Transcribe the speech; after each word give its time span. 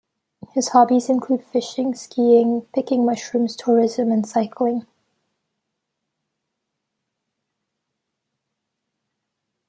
His 0.55 0.69
hobbies 0.69 1.09
include 1.09 1.43
fishing, 1.43 1.93
skiing, 1.93 2.63
picking 2.73 3.05
mushrooms, 3.05 3.55
tourism 3.55 4.11
and 4.11 4.27
cycling. 4.27 4.87